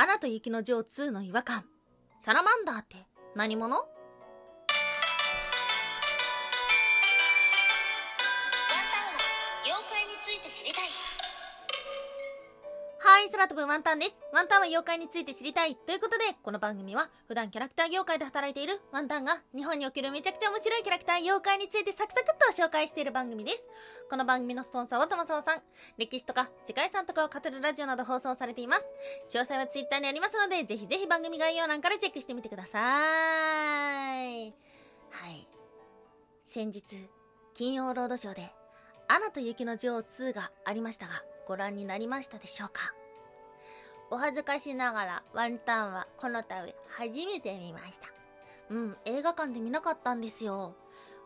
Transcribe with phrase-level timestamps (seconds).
[0.00, 1.64] アナと雪の女王2の違和感。
[2.20, 3.84] サラマンダーって何者？
[13.28, 14.14] い、空飛ぶワンタンです。
[14.32, 15.76] ワンタンは妖怪について知りたい。
[15.76, 23.68] ということで、この番組は普段キャラクター業界で働いているワンタンが日本におけるめちゃくちゃ面白いキャラクター妖怪についてサクサクっと紹介している番組です。
[24.08, 25.62] この番組のスポンサーは玉沢さん。
[25.98, 28.84] 歴史とか世界遺産とかを語るラジオなど放送されています。
[29.36, 32.78] 詳細はツイッターにありますので、ぜひぜひ番組概要欄からチェックしてみてくださ
[34.24, 34.54] い。
[35.10, 35.46] はい。
[36.44, 36.82] 先日、
[37.54, 38.50] 金曜ロードショーで、
[39.06, 42.92] アナと雪の女王2がありましたが、ご覧になりましたでしょうか？
[44.10, 48.08] お恥ずかしながらワンタンはこの度初めて見ました。
[48.70, 50.74] うん、映画館で見なかったんですよ。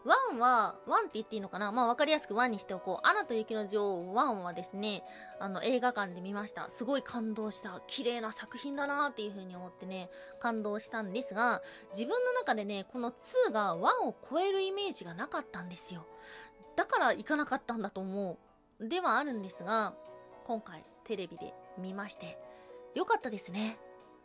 [0.05, 1.71] one は、 one って言っていいのかな？
[1.71, 3.07] まあわかりやすく one にしておこう。
[3.07, 5.05] アナと雪の女王 one はですね、
[5.39, 6.69] あの映画館で見ました。
[6.71, 7.81] すごい感動した。
[7.87, 11.63] 綺麗な作品だなっていう風に思ってね、感動したんですが、
[11.93, 16.05] 自分の中でね、この2が one を超えるイメージがなかったんですよ。
[16.75, 18.39] だから行かなかったんだと思
[18.81, 18.89] う。
[18.89, 19.95] ではあるんですが、
[20.49, 22.39] 今回テレビで見まして、
[22.95, 23.79] 良かったですね。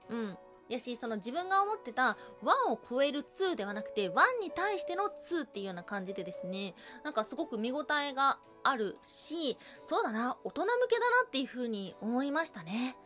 [0.10, 0.38] うん。
[0.70, 12.98] やし、その自分が思ってた1を超える2ではなくて、1に対しての2っていうような感じでですね、なんかすごく見応えがあるし、そうだな、大人向けだなっていう風に思いましたね。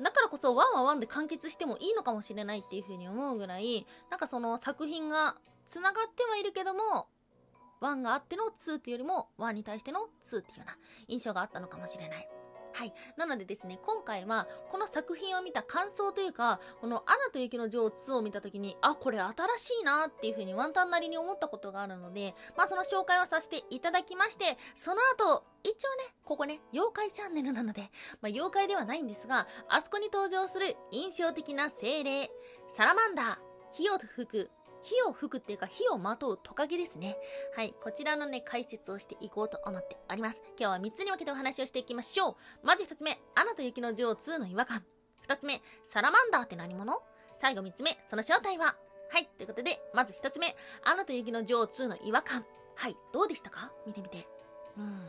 [0.00, 7.08] だからこそ1は1で完結してもいいのかもしれないっていう風に思うぐらい、なんかその作品が繋がってはいるけども、
[7.80, 10.76] 1があっての2っていうよりも1に対しての2っていうような
[11.08, 12.28] 印象があったのかもしれない。
[12.76, 12.92] はい。
[13.16, 27.80] なのでですね、今回は、この作品を見た感想というか、このアナと雪の女王2を見た時に、あ、これ新しいなっていう風にワンタンなりに思ったことがあるので、まあその紹介をさせていただきまして、その後、一応ね、ここね、妖怪チャンネルなので、
[28.20, 32.30] まあ妖怪ではないんですが、あそこに登場する印象的な精霊、
[32.68, 33.36] サラマンダー、
[33.72, 34.50] 火を吹く
[34.82, 37.16] 火を吹くっていうか火をまとうトカゲですね。
[37.56, 37.74] はい。
[37.82, 40.42] こちらのね、解説をしていこうと思っております。
[40.58, 42.36] 今日は3つに分けてお話をしていきましょう。
[42.62, 44.84] まず1つ目、アナと雪の女王2の違和感。
[45.28, 45.60] 2つ目、
[45.92, 47.02] サラマンダーって何者？
[47.38, 48.76] 最後3つ目、その正体は？
[49.10, 49.28] はい。
[49.36, 52.44] ということで、まず1つ目、アナと雪の女王2の違和感。
[52.74, 52.96] はい。
[53.12, 53.72] どうでしたか？
[53.86, 54.26] 見てみて。
[54.76, 55.06] うん。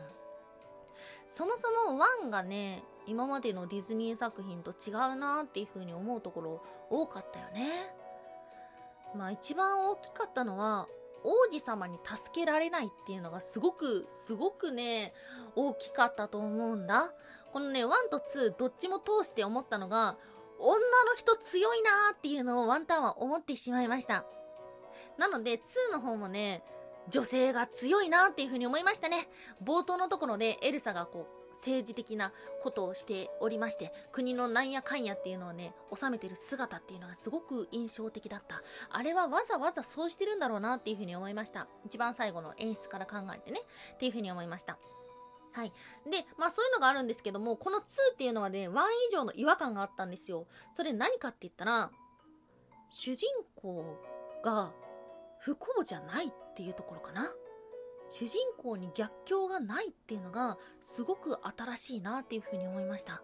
[1.28, 7.94] そもそも1がね、今までのディズニー作品と違うなっていう風に思うところ多かったよね。
[9.18, 10.88] まあ一番大きかったのは、
[11.24, 15.14] 王子様に助けられないっていうのがすごく、すごくね、
[15.56, 17.14] 大きかったと思うんだ。
[17.52, 20.18] このね、1と2どっちも通して思ったのが、
[20.60, 24.26] 女の人強いなーっていうのをワンタンは思ってしまいました。
[25.18, 26.64] なので、2の方もね、
[27.10, 29.30] 女性が強いなっていう風に思いましたね。
[29.64, 32.32] 冒頭のところでエルサがこう、政治的な
[32.62, 38.62] ことをしておりまして、国のなんやかんやっていうのをね、収めてる姿っていうのがすごく印象的だった。
[38.90, 41.68] あれはわざわざそうしてるんだろうなっていうふうに思いました。
[41.86, 43.62] 一番最後の演出から考えてね、
[43.94, 44.78] っていうふうに思いました。
[45.54, 45.74] はい。
[46.10, 47.82] で、まあそういうのがあるんですけども、この2
[48.14, 48.74] っていうのはね、1
[49.10, 50.46] 以上の違和感があったんですよ。
[50.76, 51.92] それ何かって言ったら、
[52.92, 53.98] 主人公
[54.44, 54.72] が
[55.40, 57.34] 不幸じゃないっていうところかな。
[58.10, 63.22] 主人公に逆境がないっていうのがすごく新しいなっていうふうに思いました。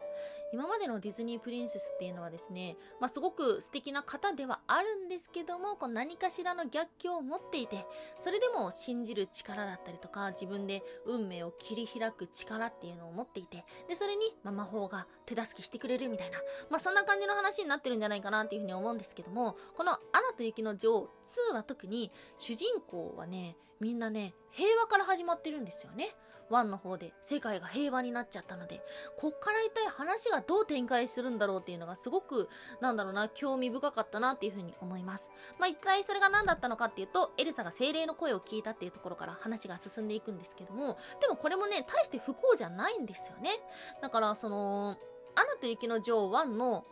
[0.51, 7.88] 今までのディズニープリンセスっていうのはですね、まあ、すごく素敵な方ではあるんですけども、こう何かしらの逆境を持っていて、
[8.19, 16.38] それでも信じる力だったりとか、自分で運命を切り開く力っていうのを持っていて、で、それに、まあ、魔法が手助けしてくれるみたいな、
[16.69, 21.09] まあ、そんな感じの話になってるんじゃないかなっていうふうに思うんですけども、このアナと雪の女王
[21.51, 26.16] 2は特に主人公はね、みんなね、平和から始まってるんですよね。
[26.50, 28.81] 1の方で世界が平和になっちゃったので、
[29.18, 32.50] こっから一体話がどう展開するんだろうっていうのがすごく、
[32.81, 35.30] なんだろうな、興味深かったなっていうふうに思います。
[35.59, 43.60] まあ一体それが何だったのかっていうと、エルサが精霊の声を聞いたっていうところから話が進んでいくんですけども、でもこれもね、大して不幸じゃないんですよね。
[44.02, 44.98] だから、その、
[45.36, 46.86] アナと雪の女王1の、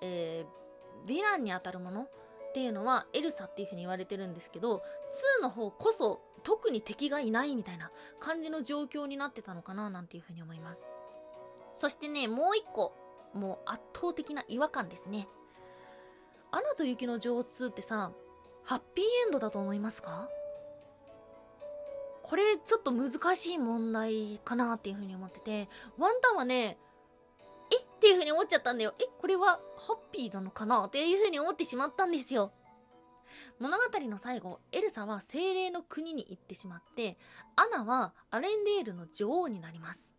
[0.00, 4.82] えー、ヴィランに当たるものっていうのはエルサっていう風に言われてるんですけど、
[5.40, 7.90] 2の方こそ特に敵がいないみたいな
[8.20, 10.82] 感じの状況になってたのかななんていう風に思います。
[11.76, 12.94] そしてね、もう一個、
[13.34, 15.28] もう圧倒的な違和感ですね。
[16.50, 18.12] アナと雪の女王2ってさ、
[18.64, 20.28] ハッピーエンドだと思いますか？
[22.22, 25.68] これちょっと難しい問題かなっていう風に思ってて、
[25.98, 26.78] ワンタンはね、
[27.70, 27.76] え？
[27.76, 28.94] っていう風に思っちゃったんだよ。
[28.98, 30.84] え、これはハッピーなのかな？
[30.84, 32.52] っていう風に思ってしまったんですよ。
[33.60, 37.18] 物語の最後、エルサは精霊の国に行ってしまって、
[37.56, 40.14] アナはアレンデールの女王になります。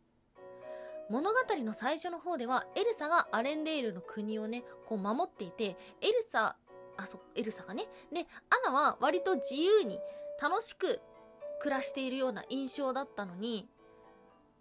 [1.09, 6.55] 物語の最初の方ではエルサがアレンデールの国をねこう守っていてエルサ
[6.97, 8.27] あそうエルサがねで
[8.65, 9.99] アナは割と自由に
[10.39, 10.99] 楽しく
[11.61, 13.67] 暮らしているような印象だったのに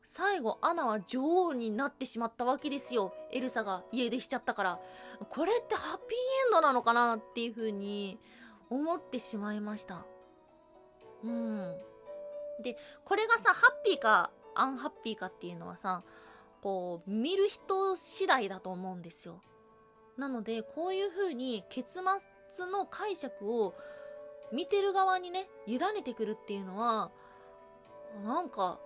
[0.06, 4.78] 最後アナは女王になってしまったわけですよエルサが家出しちゃったから
[5.28, 6.16] これってハッピー
[6.46, 8.18] エンドなのかなっていう風に
[8.70, 10.06] 思ってしまいました。
[11.24, 11.76] うん。
[12.62, 16.02] でこれがさハッピーかアンハッピーかっていうのはさ
[16.62, 19.40] こう見る人次第だと思うんですよ。
[20.16, 22.00] なのでこういう風に結
[22.54, 23.74] 末の解釈を
[24.52, 27.10] 見てる側にね委ねてくるっていうのは
[28.24, 28.80] なんか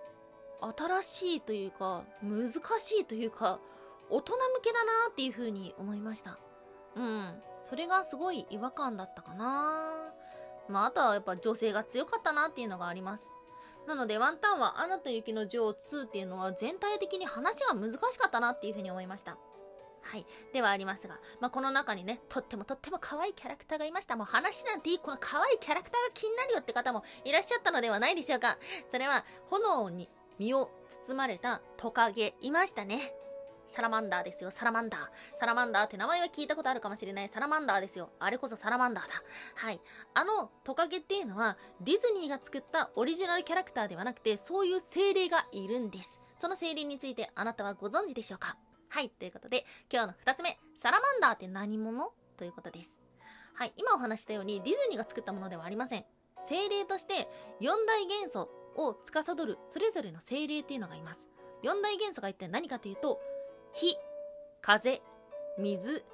[0.77, 3.59] 新しいというか難しいというか
[4.09, 6.37] 大人向けだなっていう風に思いました。
[6.95, 7.33] うん。
[7.63, 10.13] それがすごい違和感だったかな
[10.69, 13.31] まああとはやっぱ女性が強かったなっていうのがあります
[13.87, 19.37] なのでワンタンは「アナと雪の女王2」っていうのは全体的に話が難しかったなっていう風に思いました
[20.03, 20.25] はい。
[20.51, 24.15] ではありますが、まあ、この中にね、とってもとっても可愛いキャラクターがいました。
[24.15, 28.57] もう話なんていい、この可愛いキャラクターが気になるよって方もいらっしゃったのではないでしょうか。
[28.91, 30.69] それは、炎に身を
[31.07, 33.15] 包まれたトカゲ、いましたね。
[33.67, 35.39] サラマンダーですよ、サラマンダー。
[35.39, 38.09] サラマンダーって名前は聞いたことあるかもしれないサラマンダーですよ。
[38.19, 39.13] あれこそサラマンダーだ。
[39.55, 39.81] はい。
[40.13, 46.19] あのトカゲっていうのは、ディズニーが作ったオリジナルキャラクターではなくて、そういう精霊がいるんです。
[46.37, 48.57] その精霊についてあなたはご存知でしょうか？
[48.89, 52.11] はい、ということで、今日の2つ目、サラマンダーって何者？
[52.37, 52.97] ということです。
[53.55, 56.05] はい、今お話したようにディズニーが作ったものではありません。
[56.47, 57.29] 精霊として
[57.61, 61.27] 4大元素を司るそれぞれの精霊っていうのがいます。
[61.63, 63.21] 4大元素が一体何かというと、
[63.73, 63.97] 火、
[64.61, 65.01] 風、
[65.57, 66.05] 水、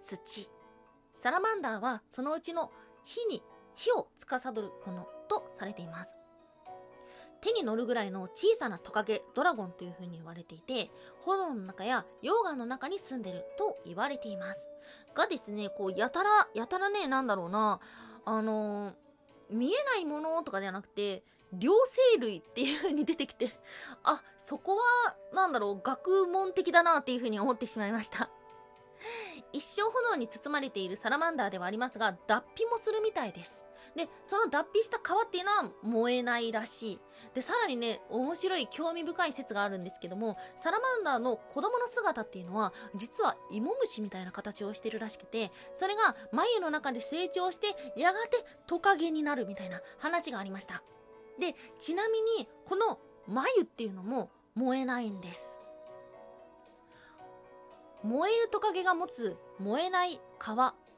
[0.00, 0.48] 土。
[1.16, 2.70] サラマンダーはそのうちの
[3.04, 3.42] 火に
[3.74, 6.12] 火を司るものとされています。
[7.40, 10.90] 手に乗るぐらいの小さなトカゲ、ドラゴンという風に言われていて、
[11.22, 14.68] 炎の中や溶岩の中に住んでると言われています。
[15.14, 17.80] がですね、こう、やたら、やたらね、なんだろうな、
[18.24, 18.94] あのー、
[19.50, 23.50] 見えないものとかではなくて、両生類っていう風に出てきて、
[24.04, 28.30] あ、そこは、なんだろう、学問的だなっていう風に思ってしまいました。
[29.52, 33.64] 一生炎に包まれているサラマンダーではありますが、脱皮もするみたいです。
[33.96, 37.00] で、その脱皮した皮っていうのは燃えないらしい。
[37.34, 50.82] で、さらにね、面白い興味深い説があるんですけども、サラマンダーの子供の姿っていうのは、実は芋虫みたいな形をしてるらしくて、それが眉の中で成長して、やがてトカゲになるみたいな話がありました。
[51.38, 55.58] で、ちなみに、この眉っていうのも燃えないんです。
[58.02, 60.20] 燃えるトカゲが持つ燃えない皮、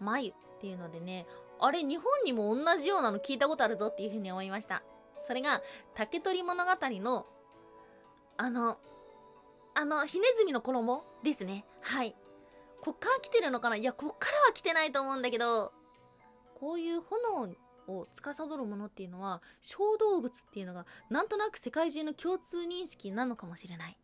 [0.00, 1.26] 眉っていうのでね、
[1.58, 4.82] あれ日本にも同じようなの聞いたことあるぞっていうふうに思いました。
[5.26, 5.62] それが、
[5.94, 7.26] 竹取物語の、
[8.36, 8.78] あの、
[9.74, 11.64] あの、ひねずみの衣ですね。
[11.80, 12.16] はい。
[12.82, 13.76] こっから来てるのかな？
[13.76, 15.72] いや、こっからは来てないと思うんだけど、
[16.58, 17.54] こういう炎
[17.98, 23.96] を司るものっていうのは、小動物っていうのが、なんとなく世界中の共通認識なのかもしれない。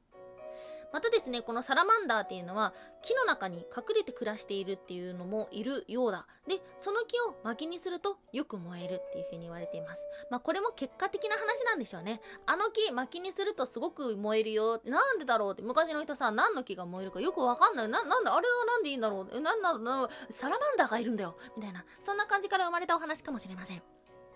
[0.97, 2.73] またですね、このサラマンダーっていうのは
[3.03, 6.27] 木の中に隠れて暮らしているっていうのもいるようだ。
[6.49, 10.03] で、その木を薪にするとよく燃えるっていう風に言われています。
[10.31, 12.23] まあこれも結果的な話なんでしょうね。
[12.47, 14.81] あの木薪にするとすごく燃えるよ。
[14.87, 17.89] なんでだろうって昔の人さ、何の木が燃えるかよくわかんない。
[17.91, 21.37] な、なんだ、あれはなんでいいんだろうなんだ、なサラマンダーがいるんだよ。
[21.59, 21.85] みたいな。
[22.01, 23.83] そんな感じから生まれたお話かもしれません。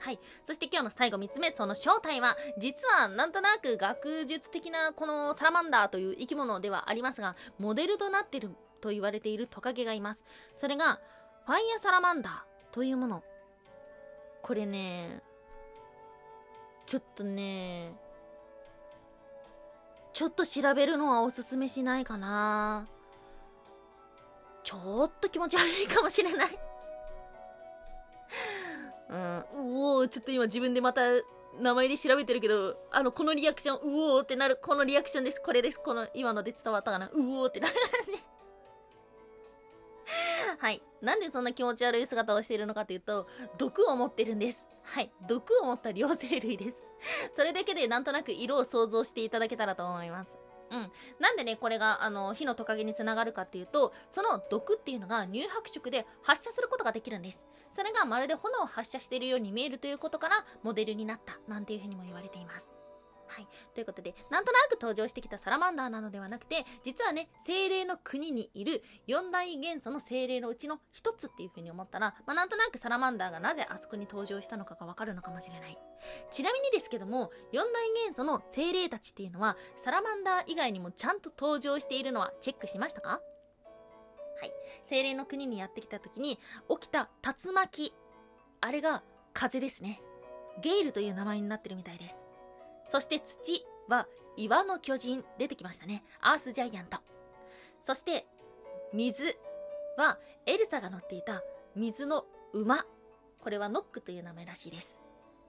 [0.00, 0.18] はい。
[0.44, 10.24] そして今日の最後3つ目、その正体は、実はなんとなく学術的なこのサラマンダーという生き物ではありますが、モデルとなっていると言われているトカゲがいます。
[10.56, 10.98] それが、
[11.46, 13.22] ファイヤサラマンダーというもの。
[14.42, 15.20] これね、
[16.86, 17.92] ちょっとね、
[20.14, 22.86] ちょっと調べるのはおすすめしないかな。
[24.62, 26.69] ちょっと気持ち悪いかもしれない。
[29.10, 31.02] うん、うお、ちょっと今自分でまた
[31.58, 35.42] 名前で調べてるけど、あの、このリアクション、うおーってなる、このリアクションです。
[35.42, 35.80] これです。
[35.80, 37.10] この、今ので伝わったかな。
[37.12, 38.22] うおーってなる感じ。
[40.58, 40.82] はい。
[41.00, 43.26] なんでそんな気持ち悪い姿をしているのかというと、
[43.58, 44.66] 毒を持ってるんです。
[44.82, 45.10] はい。
[45.26, 46.82] 毒を持った両生類です。
[47.34, 50.39] それだけでなんとなく色を想像していただけたらと思います。
[50.70, 50.92] うん。
[51.18, 57.46] なんでね、これが、あの、火のトカゲにつながるかっていうと、その毒っていうのが乳白色で発射することができるんです。
[57.72, 62.79] それがまるで炎を発射しているように見えるということから、モデルになった、なんていうふうにも言われています。
[63.32, 63.46] はい。
[63.74, 75.78] ということで、なんとなく登場してきたサラマンダーなのではなくて、実はね、精霊の国にいる四大元素の精霊のうちの一つっていう風に思ったら、まあ、なんとなくサラマンダーがなぜあそこに登場したのかがわかるのかもしれない。
[76.32, 83.20] ちなみにですけども、四大元素の精霊たちっていうのは、サラマンダー以外にもちゃんと登場しているのはチェックしましたか？
[84.40, 84.52] はい。
[84.88, 87.94] 精霊の国にやってきた時に起きた竜巻。
[88.60, 90.02] あれが風ですね。
[90.60, 92.24] ゲイルという名前になってるみたいです。
[92.90, 96.02] そして土は岩の巨人出てきましたね。
[96.20, 96.98] アースジャイアント。
[97.84, 98.26] そして
[98.92, 99.36] 水
[99.96, 101.42] はエルサが乗っていた
[101.76, 102.84] 水の馬。
[103.38, 104.98] これはノックという名前らしいです。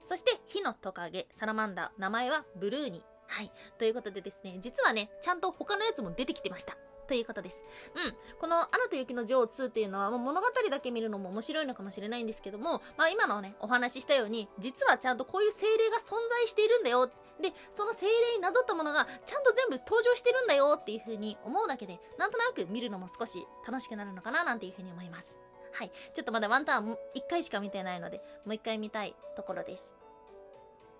[0.04, 3.02] そして火のトカゲ、サラマンダー、名前はブルーニ。
[3.26, 3.50] はい。
[3.78, 6.76] ということでですね、実はね、ちゃんと他のやつも出てきてました。
[7.12, 7.62] ということです。
[7.94, 8.14] うん。
[8.40, 17.08] この、アナと雪の女王2っていうのは、もう物語だけ見るのも面白いのかもしれないんですけども、まあ今のね、お話ししたように、実はちゃんとこういう精霊が存在しているんだよ。
[17.38, 25.36] で、その精霊になぞったものが、ちゃんと全部登場してるんだよっていう風に思うだけで、なんとなく見るのも少し楽しくなるのかななんていう風に思います。
[25.72, 25.92] はい。
[26.14, 26.96] ちょっとまだワンターン1
[27.28, 29.94] 回しか見てないので、もう1回見たいところです。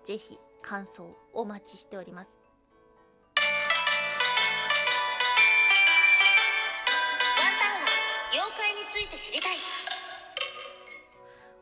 [0.05, 2.42] ぜひ、感想お待ちしております。
[9.03, 9.57] について知りたい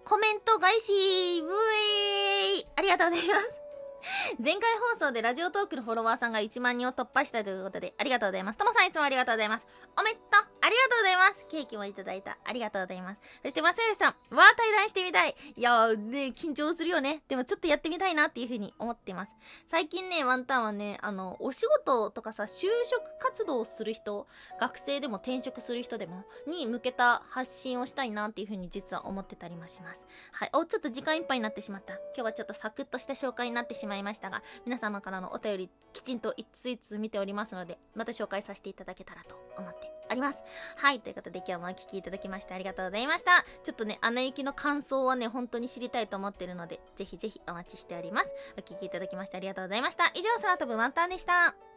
[0.04, 3.62] コメント返しブイありがとうございます。
[4.44, 4.62] 前回
[5.00, 8.58] 放送でラジオトークのフォロワーさんが1万人を突破したということで、ありがとうございます。
[8.58, 9.68] ともさんいつもありがとうございます。
[9.98, 10.22] おめっと、
[10.62, 11.46] ありがとうございます。
[11.50, 12.38] ケーキもいただいた。
[12.46, 13.22] ありがとうございます。
[13.42, 15.36] そして、まさよしさん、わー対談してみたい。
[15.56, 17.24] いやーね、緊張するよね。
[17.28, 19.36] でもちょっとやってみたいなっていうふうに思ってます。
[19.68, 24.28] 最近ね、ワンタンはね、あの、お仕事とかさ、就職活動をする人、
[24.60, 30.06] 学生でも転職する人でも、に向けた発信をしたいなっていうふうに実は思ってたりもします。
[30.32, 30.50] はい。
[30.54, 31.94] お、ちょっと時間いっぱいになってしまった。
[31.94, 40.44] 今日はちょっとサクッとした紹介になってしまいましたが、皆様からのお便りきちんと一通一通見ておりますので、また紹介させていただけたらと思ってあります。
[40.76, 41.00] はい。
[41.00, 43.46] ということで今日もお聴きいただきましてありがとうございました。
[43.64, 48.34] ちょっとね、アナ雪の感想はね、本当に知りたいと思ってるので、ぜひぜひお待ちしております。
[48.58, 50.08] お聴きいただきましてありがとうございました。
[50.14, 51.71] 以上、空飛ぶワンタンでした。